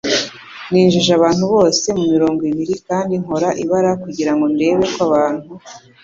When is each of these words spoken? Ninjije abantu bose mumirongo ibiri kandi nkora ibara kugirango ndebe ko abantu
Ninjije 0.71 1.11
abantu 1.17 1.43
bose 1.53 1.85
mumirongo 1.97 2.41
ibiri 2.51 2.75
kandi 2.87 3.13
nkora 3.21 3.49
ibara 3.63 3.91
kugirango 4.03 4.45
ndebe 4.53 4.83
ko 4.93 4.99
abantu 5.07 5.49